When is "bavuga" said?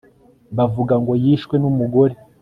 0.57-0.93